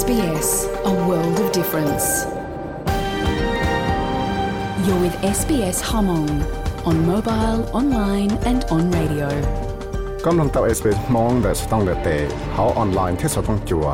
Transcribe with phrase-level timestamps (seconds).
[0.00, 0.48] SBS,
[0.92, 2.06] a world of difference.
[4.84, 6.30] You're with SBS Hmong
[6.88, 9.28] on mobile, online and on radio.
[10.26, 12.08] กำลังต่อ SBS มองแต่สต้องเลเต
[12.52, 13.86] เขาออนไลน์ที่สต้องจัว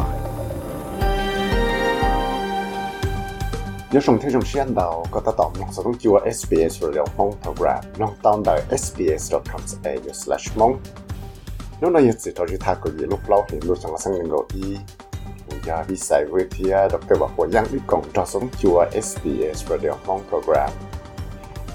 [3.95, 10.75] ยศงที่ชมเชียนดาวก็ตอบนักสต้องจัว SBS เรียลมองโปรแกรมน้องตามได้ sbs.com.au/mong
[11.81, 14.67] น้องนายจิตอริทาก็ยีลูกเล่าเห็นลูกสังสังเงินโกอี
[15.53, 17.17] India Visay Vithya Dr.
[17.21, 20.73] Bahoyang Ikong Tasong Chua SDS Radio Hong Program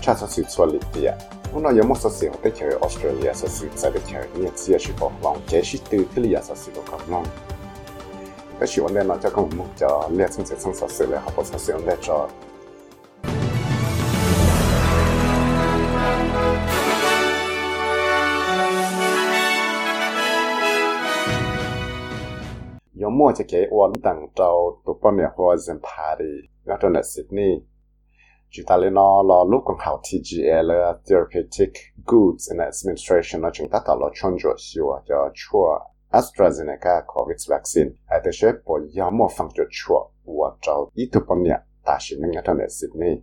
[0.02, 1.14] Chasa Sweet Swalitia
[1.54, 6.82] Uno Yomo Sasio Techer Australia Sasio Sadecher Nien Sia Shibo Long Che Shitu Kilia Sasio
[6.90, 7.28] Kong Long
[8.60, 12.18] ก็ชิวันเล่นเราจะก็มุ่งจะเลี้ยงซึ่งเสร็จซึ่งสัตว์เสร็จแล้วครับพอสัตว์เสร็จแล้วจะ
[23.18, 24.50] มัวจะเกอวนตังเจ้า
[24.86, 26.34] ตุวป้เนี่ยหัวเซมพารี
[26.68, 27.54] นักตนสิดนี่
[28.54, 31.74] จุตาเลนอลอลูกของเขาทีจีเอลย Therapeutic
[32.10, 35.68] Goods and Administration นจึงตัดต่อลอชนจวชิวจะชัว
[36.18, 40.00] AstraZeneca COVID vaccine อาจจะใช้ปอยามัวฟังจดชัว
[40.38, 41.58] ว่าเจ้าอีทุปเนี่ย
[41.88, 43.16] ตาชินงัตเนสิดนี่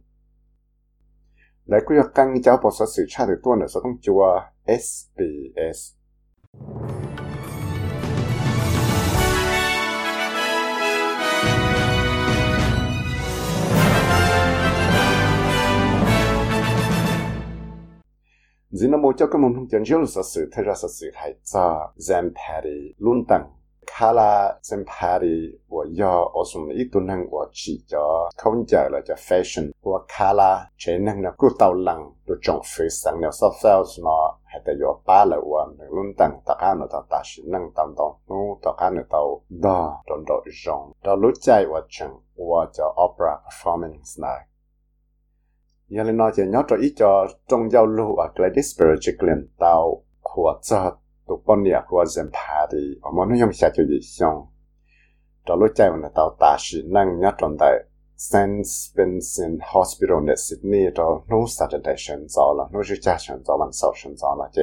[1.68, 4.22] และก็ยังกังเจ้าปอสสื่อชาติตัวเนี่ยจะต้องจัว
[4.84, 5.78] SBS
[18.83, 23.43] 只那么叫个们讲究是是，他说是是还早 Zampari 伦敦。
[23.91, 27.97] 卡拉 Zampari 我要我什么一顿能我只叫
[28.38, 34.07] 空姐了叫 fashion 我卡拉全能呢古到冷都种非常了 so sales 呢
[34.43, 44.27] 还得要巴了我伦敦大家呢到大是能当当努大家呢到那种到种到路在我整我叫 opera performance 呢。
[45.93, 50.03] giờ lên nói chuyện nhớ cho ít cho trong giao lưu ở cái disparate tao
[50.21, 50.97] của cho
[51.27, 54.45] tụ bọn nhà của dân party ở mọi nơi dùng xa cho gì xong
[55.45, 57.83] cho lúc chạy vào tao ta sĩ năng nhớ trong đại
[58.17, 58.67] St.
[58.97, 64.61] Vincent Hospitalใน Sydney cho no saturation 咗啦，no 就加上咗 one social 咗啦，即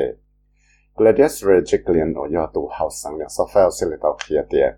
[0.95, 4.75] Gladys Regiglian 我要读后生嘅 software 先嚟到企啲，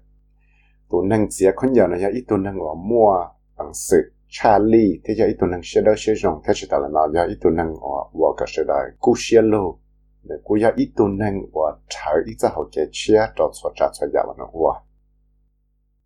[0.89, 3.19] 读能自己困扰呢，有一度能我摸
[3.57, 6.42] bằng sự Charlie, thế giờ ít tuần năng sẽ đỡ sẽ rộng.
[6.46, 9.42] Thế chỉ là nào giờ ít tuần năng ở và cả sẽ đại cú xe
[9.42, 9.80] lô.
[10.24, 13.70] Để cú giờ ít tuần năng ở trái ít giờ học cái chia cho cho
[13.76, 14.50] cho cho giờ là nó.
[14.54, 14.74] Và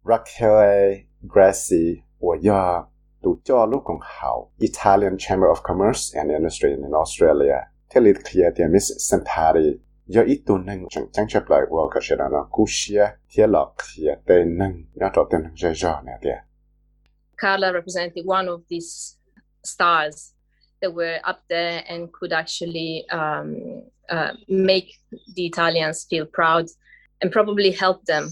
[0.05, 2.83] Raquel Gracie và giờ
[3.21, 7.57] tụ cho lúc còn hảo Italian Chamber of Commerce and Industry in Australia.
[7.89, 11.81] Thế lịch kia thì Miss Sempari giờ ít tuần năng chẳng chẳng chấp lại và
[11.91, 12.47] cả sẽ là nó.
[12.51, 14.83] Cú xe thế là kia tên năng.
[14.93, 16.29] Nhớ cho tên năng dễ dàng nè thì
[17.39, 19.17] Carla represented one of these
[19.63, 20.33] stars
[20.81, 24.93] that were up there and could actually um, uh, make
[25.35, 26.65] the Italians feel proud
[27.21, 28.29] and probably help them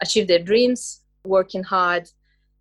[0.00, 2.08] achieve their dreams, working hard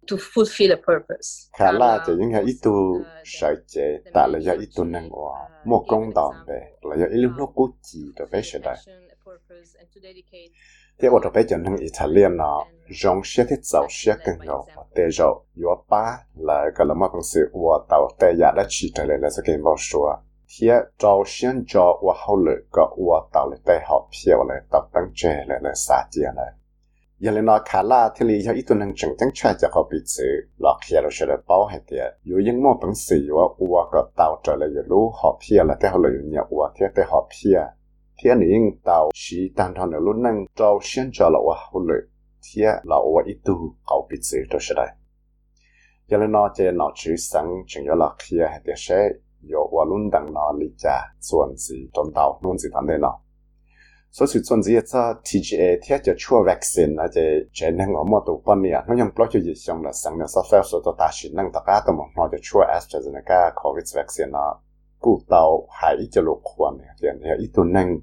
[0.07, 1.49] to fulfill a purpose.
[1.57, 5.35] Carla thì những cái ít tu sai chế, tại là do ít tu năng của
[5.65, 8.77] một công đạo về, là do ít lúc nó cố chỉ được về sự đại.
[10.97, 12.59] เที่อดไปจนถึงอิตาเลียนเนาะ
[13.01, 14.57] จงเชียที่เจ้าเชียกันเรา
[14.93, 15.19] เตจ
[15.57, 16.03] อยู่ป้า
[16.43, 20.07] แล้วก็ละมาเป็นสื่อว่าเต่าแต่อยากได้ชีตเลยแล้วสกินบอกชัว
[20.49, 26.51] เทียเจ้าเชียนจอว่าเขาเลยก็ว่าเต่าเลยแต่หอบเพียวเลยต่าตั้งเจเลยเลยสาเจียเลย
[27.23, 37.63] ยังเลยนอคาลาที่ลีเขาอีตัวหนึ่งจังจังชาจะเขาปิดสื่อหลอกเขียนเราเฉลยเป้าให้เตียอยู่ยังมั่วเป็นสื่อว่าอัวก็เต่าเจเลยอยู่รู้หอบเพียวแล้วแต่เขาเลยอยู่เนี่ยอัวเทียแต่หอบเพียว
[38.19, 41.93] 天灵到西单上的路能找现着了哇，后来
[42.41, 44.81] 天老我一度搞鼻子都是的。
[46.07, 53.21] 原来那些老师生重要了，天还得是有我论等那里家专子中到论子团队了。
[54.09, 64.59] 所以专子一只 TGA 天就出 vaccine 那些全能我们都半年，那样不就一项了，生了说反说到大学能大家都么，那就出 AstraZeneca COVID vaccine 了。
[65.07, 67.99] cụ tàu hải cho lục khoa này thì anh ấy tu năng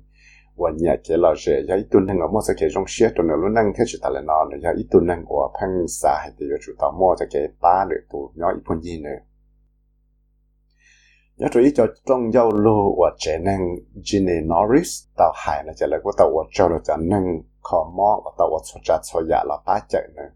[0.56, 3.11] và nhà kia là rẻ ya ít tu năng ở mua sẽ kia trong xe
[3.15, 4.35] trong nó năng theo chữ tài là nó
[4.77, 8.01] ít tu năng của phăng xã hay thì chủ tàu mua sẽ kia ba được
[8.11, 9.19] tu nhỏ ít phần gì nữa
[11.37, 13.61] nhớ chú ý cho trong giao lưu và trẻ năng
[14.05, 17.43] Ginny Norris, tàu hải là chỉ là của tàu và cho dạ là chẳng năng
[17.62, 20.31] khó mỏ và tàu và xuất chặt cho giả là ba chạy nữa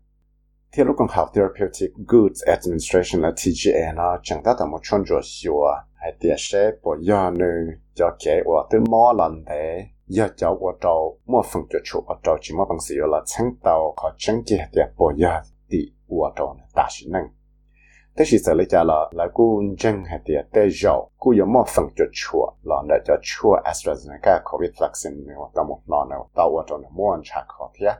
[0.72, 5.02] Theo lúc còn học Therapeutic Goods Administration là TGA nó chẳng ta tàu một chôn
[5.04, 9.86] rồi xưa hay tiệt sẽ bỏ do nữ cho kế của từ mò lần thế.
[10.06, 13.22] Giờ cháu của cháu, mua phần cho chú của cháu chỉ mua bằng sự là
[13.26, 17.28] chẳng tàu, có chẳng kia tiệt bỏ do thì của cháu là ta sĩ năng.
[18.18, 21.64] Thế thì sẽ lấy là là cô chân hay tiệt tê dầu cô có mua
[21.74, 26.18] phần cho chú là để cho chú AstraZeneca covid vaccine này tao một nó này
[26.34, 27.94] tao của cháu là mua ăn chả khó thiệt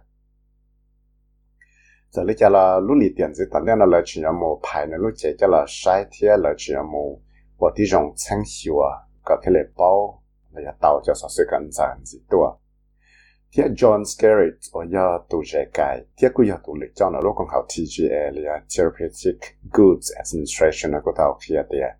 [2.10, 4.98] giờ lấy là lúc lì tiền gì tao là lời chỉ là một 排 này
[4.98, 7.18] lúc chế cho là sai thiệt lời chỉ là một
[7.58, 10.22] 我的用清秀啊，个睇嚟包，
[10.54, 12.60] 你一到就十歲咁賺幾多？
[13.52, 19.38] 啲 John Skerritt 我要讀世界，啲佢要讀嚟將來攞講考 TGA 咧，Therapeutic
[19.72, 21.94] Goods Administration 嗰度佢一啲。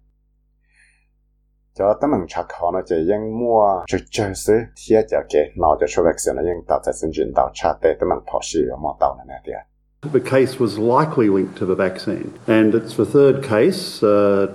[1.74, 10.10] 就得明察看啦，就應摸最最水貼就嘅，攞就出 vaccine 啦，應到就先轉到察地得明破事有冇到啦呢啲。
[10.10, 14.00] The case was likely linked to the vaccine, and it's the third case.
[14.04, 14.52] Uh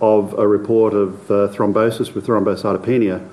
[0.00, 3.26] of a report of uh, thrombosis with thrombocytopenia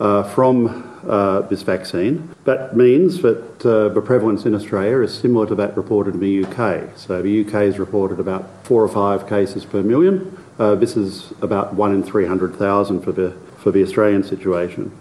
[0.00, 2.34] uh, from uh, this vaccine.
[2.44, 6.44] That means that uh, the prevalence in Australia is similar to that reported in the
[6.44, 6.96] UK.
[6.96, 10.38] So the UK has reported about four or five cases per million.
[10.58, 14.98] Uh, this is about one in 300,000 for the, for the Australian situation.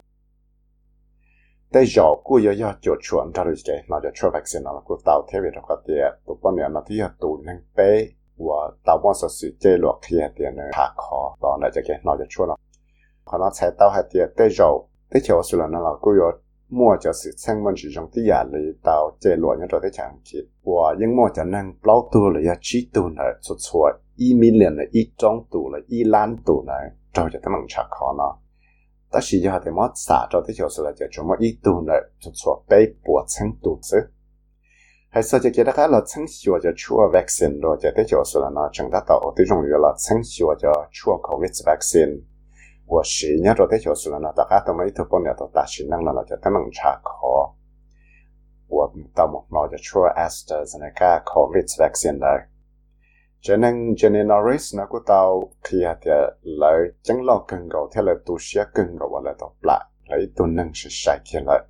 [1.71, 2.73] Te jo ku yo yo na
[4.81, 6.01] ku tao the vi ta kha te
[7.19, 7.39] to
[8.41, 12.57] 我到我说是这落去一点呢，下课到那这个那就出了，
[13.23, 16.41] 可能才到一点对肉，对条数了那老古有。
[16.73, 19.91] mua cho sự sang môn sử dụng tí giả lý tao chế lụa nhân rồi tới
[19.93, 24.33] chẳng kịp và mua cho năng lâu tu là chi tu nè số số y
[24.33, 26.73] million là y trong tu là y lan tu nè
[27.13, 28.37] rồi cho tao mong chả khó nó
[29.11, 31.57] ta chỉ cho thì mất xả cho tới chỗ sự là cho chúng mất y
[31.63, 33.97] tu nè số số bảy bốn trăm tu chứ.
[35.13, 42.23] 还是就觉得俺老承许我就出 vaccine 咯，就得就是了呢，真得到对中于了承许我就出 covid vaccine，
[42.85, 47.53] 我是伢着得就是了呢，大家都没头半年都大学能了了，就得能查考。
[48.69, 52.47] 我到目那就出 AstraZeneca covid vaccine 了。
[53.41, 56.11] cho nên cho nên nó risk nó cũng tao khi hạt thì
[56.41, 60.31] lợi chẳng lo cần gạo theo là tu sĩ cần gạo là tao lại lấy
[60.35, 61.65] tu sự sai kia lợi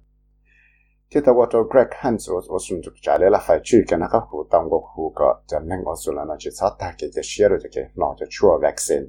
[1.11, 3.81] thì tao qua tao Greg Hans ở ở xuân chụp trả lại là phải chịu
[3.87, 6.49] cái nó có hủ tông của hủ có cho nên ở xuân là nó chỉ
[6.59, 9.05] sát ta cái cái sửa rồi cái nó cho chua vaccine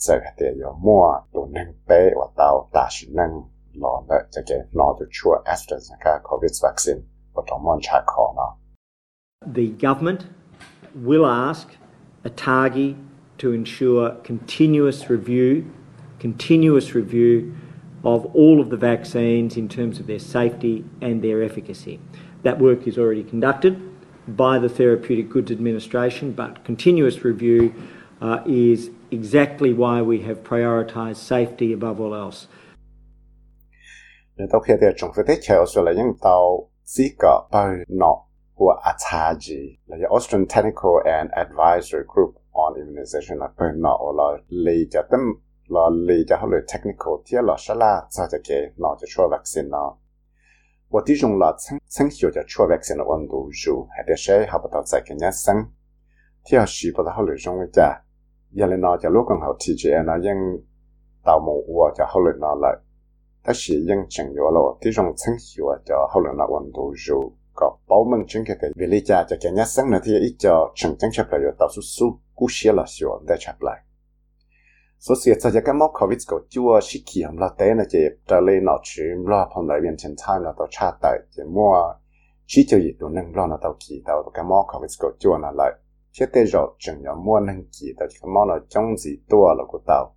[0.00, 3.30] giờ thì giờ mua tu nâng bé và tao ta sẽ nâng
[3.74, 7.00] lo lại cho cái nó cho chua AstraZeneca COVID vaccine.
[7.34, 8.56] Và trong món trà khó nó
[9.54, 10.20] The government
[10.94, 11.68] will ask
[12.22, 12.94] ATAGI
[13.42, 15.62] to ensure continuous review,
[16.22, 17.50] continuous review
[18.04, 21.98] of all of the vaccines in terms of their safety and their efficacy.
[22.42, 23.76] That work is already conducted
[24.26, 27.72] by the Therapeutic Goods Administration, but continuous review
[28.20, 32.46] uh, is exactly why we have prioritised safety above all else.
[34.36, 37.74] Nếu tao khi thì chúng phải thấy theo số là những tàu chỉ có bao
[37.88, 38.24] nọ
[38.54, 43.48] của ATAGI là Austrian Technical and Advisory Group on Immunization là
[45.69, 47.75] bên nọ là lý cho tâm là lý cho họ là technical thì là sẽ
[47.75, 49.97] là cho cho cái nọ cho cho vaccine nọ
[50.89, 55.67] 我这种了曾曾有着出 vaccine 的温度数，还得是还不到在个年生，
[56.43, 58.01] ที่要是不到好那种个家，
[58.51, 60.63] 原来呢就如果好 TGA 呢因
[61.23, 62.83] 到某我就好了呢了，
[63.43, 67.33] 但是因正有了这种曾有就好了那温度数。
[75.08, 78.64] Có cái số cho covid chua sĩ kỳ hầm là tế là chỉ trở lên
[78.64, 81.94] nó chỉ lo đại viên trên time là tao cha tại chỉ mua
[82.46, 85.38] chỉ cho gì tụi nâng lo là tàu kỳ tàu cái mốc covid có chua
[85.38, 85.72] là lại.
[86.46, 89.80] Rồi chẳng nhớ mua nâng kỳ tàu cái mốc nó trong gì tua là của
[89.86, 90.14] tàu.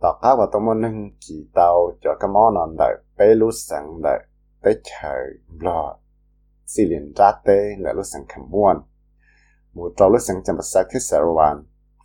[0.00, 3.50] tao cá và tao mua nâng kỳ tàu cho cái mốc nó đại bê lú
[3.50, 4.26] sang đại
[4.62, 5.26] tế trời
[5.60, 5.96] lo
[6.66, 8.74] xì liền ra tê là lúc sang khẩm mua
[9.72, 10.98] một trâu sang chăm sóc thiết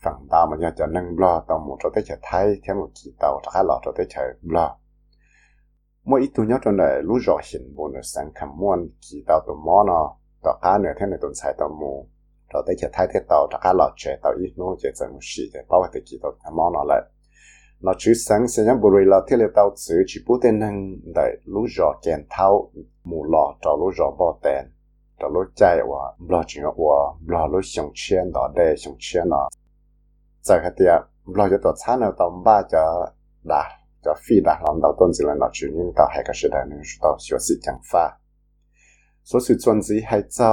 [0.04, 2.90] phẳng tàu mà nhờ cho nâng lo tàu một trâu tới chờ thay, thêm một
[3.04, 4.78] kỳ tàu khá lọ trâu tới chờ lo
[6.04, 9.24] mỗi ít tu nhớ trong này lúc rõ hiện bộ nữa sáng khẩm muôn kỳ
[9.28, 12.08] tàu tụ mò nó tàu cá nữa theo này tuần sai tàu mù.
[12.54, 15.20] Trâu tới chờ thay thế tàu khá lọ trẻ tàu ít nô chờ chờ một
[15.22, 17.02] xì để bảo vệ kỳ tàu khẩm mò nó lại.
[17.82, 20.60] Nó chứ sáng sẽ nhớ nhắm bùi là thế lệ tàu chữ chỉ bút tên
[20.60, 22.72] nâng để lúc rõ kèn thao
[23.04, 24.66] mù lò, cho lúc rõ bò tên
[25.20, 26.72] cho lúc chạy và lò chuyện và
[27.28, 27.92] lò lúc sống
[28.34, 29.50] đó để sống chiên nó
[30.43, 32.79] giờ cái tiệt lò cho tàu餐呢到八叫
[33.49, 33.69] 打
[34.03, 38.19] 叫飞打让到段子了那去领导还个时代能到学习讲法，
[39.25, 40.47] 所以专辑还在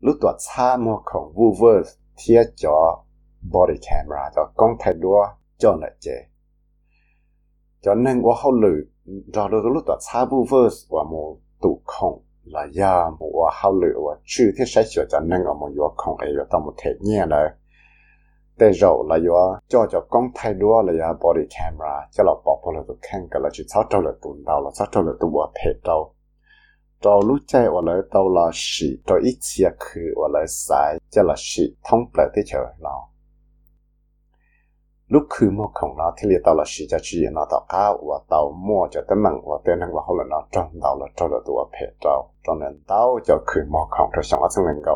[0.00, 1.82] lúc tọa xa mua khổng vu vơ
[2.16, 3.04] thiết cho
[3.52, 5.26] body camera cho công thái đua
[5.58, 6.12] cho lại chế
[7.82, 8.68] cho nên 我后来
[9.32, 15.92] 找到了多差部分我们都空 là do một hậu lựa và chưa thiết sách sửa cho nên ở một yếu
[15.96, 17.56] không ấy yếu một thể nhẹ là
[18.57, 19.39] แต่เราเละยัว
[19.71, 25.97] จ่อจ่อกล้องถ่ายด้วยเลยอะบอดี้แคมราจะเราบอกพวกเราตัวแข่งกันเราจะชอบเราเลยตุวเราเราชอบเราเลยตัวเพจเรา
[27.01, 32.95] เรารู้ใจว่าเลยตัวเราสิตัวอีกเชียคือว่าเลยสายจะเราสิท่องเปลือกที่เฉยเรา
[35.13, 44.93] ลูกคือมอของเราที่เรียกตัวเราสิจะชี้เราตัวก้าว่าตัวมั่วจะตั้งมั่งว่าเต้นทั้งว่าเขาเลยเราจ้องเราเราจ้อเราตัวเพจเราตอนนั้นตัวจะคือมอของเราสองอันซึ่งเป็นก่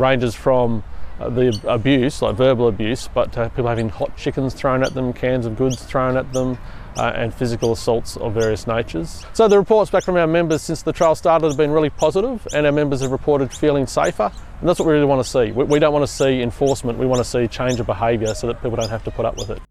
[0.03, 5.46] นั่งนะว่ the abuse, like verbal abuse, but people having hot chickens thrown at them, cans
[5.46, 6.58] of goods thrown at them,
[6.96, 9.24] uh, and physical assaults of various natures.
[9.32, 12.46] So the reports back from our members since the trial started have been really positive,
[12.54, 15.52] and our members have reported feeling safer, and that's what we really want to see.
[15.52, 18.48] We, we don't want to see enforcement, we want to see change of behaviour so
[18.48, 19.62] that people don't have to put up with it.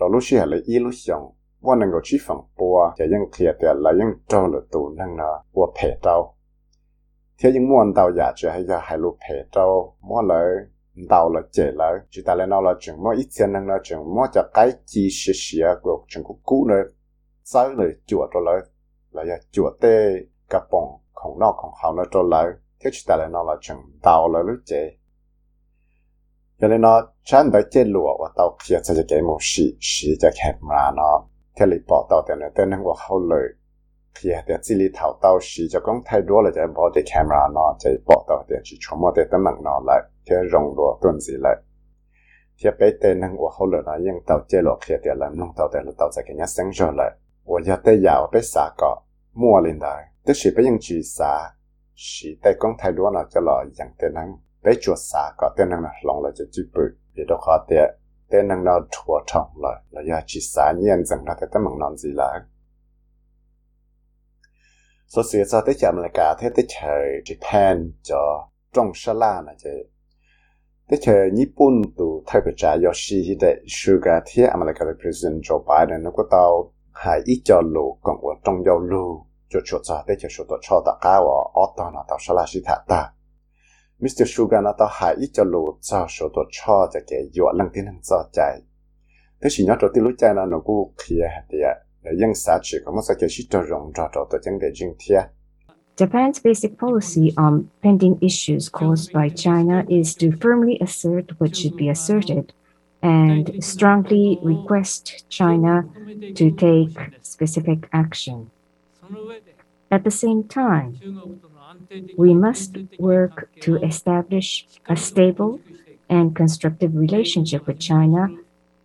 [0.00, 6.32] rồi lúc xưa là ý lúc xong và năng 够去放波，就用铁的来用走了都能呢，我拍照。
[7.38, 10.44] thế nhưng muốn đào giả chỉ hay là hai lúc phê trâu mua lỡ
[11.08, 13.78] tàu là chế lỡ chỉ ta lên nó là chừng mua ít tiền năng là
[13.82, 16.82] chừng mua cho cái chi xí xí của chừng cũng cũ nữa
[17.44, 18.66] sáu nữa chuột rồi lỡ
[19.10, 20.12] là giờ chuột tê
[20.50, 23.56] gà bông không nó không hào nó rồi lỡ thế chỉ ta lên nó là
[23.60, 24.96] chừng tàu là lúc chế
[26.60, 30.28] nên nó chán tới chết lụa và tàu kia sẽ cái một sĩ sĩ cho
[30.38, 31.26] camera nó.
[31.56, 33.48] Theo lý bỏ tàu tiền tên năng của hậu lợi
[34.22, 37.04] kia thì chỉ lý thảo tàu sĩ cho công thay đua là cho bỏ cái
[37.14, 37.76] camera nó.
[37.78, 40.98] Cho bỏ tàu tiền chỉ cho một cái tấm bằng nó lại theo rong đùa
[41.02, 41.56] tuần gì lại.
[42.58, 45.38] Thì bé tên năng của hậu lợi nó nhưng tàu chết lụa kia thì làm
[45.38, 47.10] nông tàu tiền là tàu sẽ cái nhát sáng rồi lại.
[54.65, 54.81] 我要得要被啥个莫领导，这是被用去啥，是在讲太多了，就老样的人。
[54.81, 56.81] bé chuột xả có tên năng là lòng là chỉ bự
[57.15, 57.89] vì đó khó tiệt
[58.29, 61.63] tên năng nào thua trọng là là do chỉ xả nhiên rằng là cái tấm
[61.65, 62.45] bằng non gì là
[65.07, 69.41] số xưa sau tới chậm là cả thế tới trời Japan cho trong sa la
[69.45, 69.69] là chứ
[70.89, 76.03] tới trời Nhật Bản tụ thay cái trả Yoshihide Suga thế America President Joe Biden
[76.03, 80.03] nó có tàu hai ít cho lù còn ở trong giao lù cho chuột ra
[80.07, 82.77] tới cho chuột cho ta cao ở ở tàu nào tàu sa la sĩ thả
[82.87, 83.13] ta
[84.00, 84.24] Mr.
[84.26, 87.68] Sugar nó tao hại ít cho lù cho số tổ cho cho kẻ dọa lăng
[87.72, 88.60] tiên hàng cho chạy.
[89.42, 92.34] Thế chỉ nhớ cho tiêu lúc chạy nó nó cũng khía hạt địa, để dân
[92.34, 94.90] xã chỉ có một số cái shit cho rộng cho cho tổ chân để dân
[94.98, 95.24] thiệt.
[95.96, 101.76] Japan's basic policy on pending issues caused by China is to firmly assert what should
[101.78, 102.44] be asserted
[103.00, 105.82] and strongly request China
[106.36, 108.46] to take specific action.
[109.88, 110.94] At the same time,
[112.16, 115.60] we must work to establish a stable
[116.08, 118.28] and constructive relationship with China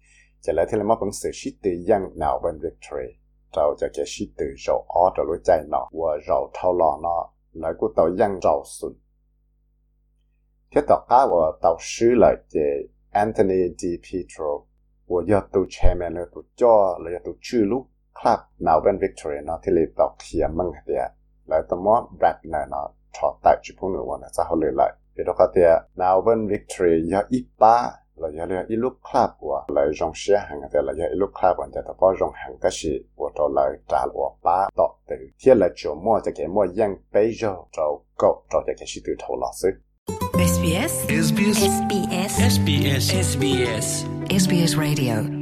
[17.26, 17.84] ตัวชื่อลูก
[18.18, 21.04] คลับหนาวเป็น victory เนาะที่เราต่อเขียนมั่งเดีย
[21.48, 27.74] แล้วตัวมอ Brad เนาะถอดตัดจุดพวกนี้วันจะเขาเลยเลยพี่ตัวก็เดียหนาวเป็น victory ยาอีป้า
[28.19, 31.57] là giờ là ilu club của là trong xe hàng thì là giờ ilu club
[31.57, 35.15] của thì bao trong hàng cái gì của tôi là trả của ba đó từ.
[35.45, 39.01] Hiện là chỗ mua cho cái mua yang bây giờ cho cậu cho cái gì
[39.05, 39.69] từ thầu lọ sư
[40.33, 40.93] SBS
[41.27, 45.39] SBS SBS SBS SBS SBS Radio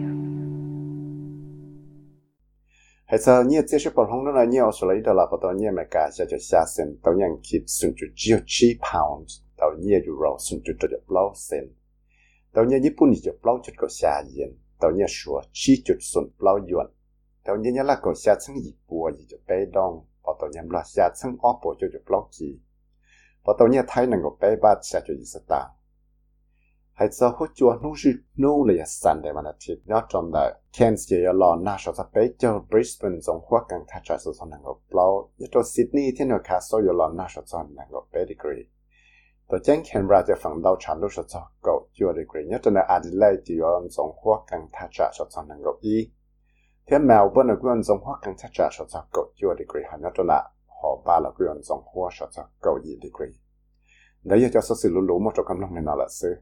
[12.58, 13.72] hay sao nhiều chia sẻ bằng nó là nhiều số lấy đó là bắt đầu
[13.72, 14.22] nhiều mà cả sẽ cho xa sen tao nhận kịp xuân chủ chiêu chi pound
[14.22, 14.22] tao nhiều euro xuân chủ cho được lâu sen tàu nhà nhật bản thì bao
[14.22, 16.88] chút có xa yên tàu nhà sủa chi chút xuân bao yuan
[17.44, 20.50] tàu nhà nhà là có xa chân nhị bùa gì cho bé đông và tàu
[20.54, 22.60] nhà là xa chân ó bùa cho chút bao kỳ
[23.46, 25.67] và tàu nhà thái năng có bé bát xa cho gì sát ta
[26.93, 30.32] hay sao hốt chùa nô sư nô là sẵn để mà là thịt nhớ trong
[30.34, 34.17] là Cairns chỉ là lo na cho bé cho Brisbane trong hoa càng thắt cho
[34.17, 37.88] sự năng có bao nhất cho Sydney thì nó khá sâu lo na cho năng
[37.91, 38.63] có bé degree
[39.49, 45.97] ตัวเจ้งแคนบราจะฝั่งดาวฉันรู้สึกจะเก่าอยู่ดีกรีเนี่ยจนอาดิไลที่ว่าสงหัวกังทัชจะชดสันนังกอี
[46.85, 50.38] เทียมแมวบนกวนสงหัวกังทัชจะชดจะเก่าอยู่ดีกรีหันจนละ
[50.77, 53.29] หอบาละกวนสงหัวชดจะเก่ายี่ดีกรี
[54.27, 56.35] เดี๋ยวจะสื่อรู้ๆหมดกำลังในนั่นแหละซื้อ